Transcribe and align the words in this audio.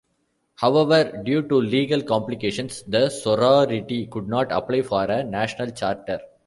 However, 0.55 1.21
due 1.23 1.43
to 1.47 1.57
legal 1.61 2.01
complications, 2.01 2.81
the 2.87 3.11
sorority 3.11 4.07
could 4.07 4.27
not 4.27 4.51
apply 4.51 4.81
for 4.81 5.03
a 5.05 5.23
national 5.23 5.69
charter. 5.69 6.19